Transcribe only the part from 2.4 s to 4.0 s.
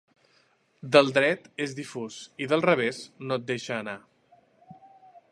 i del revés no et deixa anar.